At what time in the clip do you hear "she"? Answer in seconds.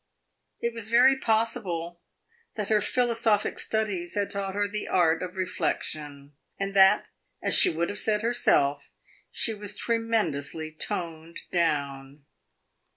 7.53-7.69, 9.29-9.53